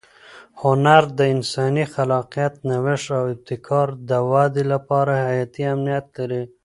[0.61, 6.41] هنر د انساني خلاقیت، نوښت او ابتکار د وده لپاره حیاتي اهمیت لري.